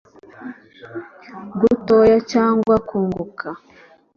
[1.59, 3.47] gutoya cyangwa kunguka;